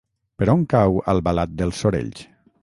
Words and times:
Per 0.41 0.47
on 0.53 0.63
cau 0.71 0.97
Albalat 1.13 1.53
dels 1.61 1.83
Sorells? 1.85 2.25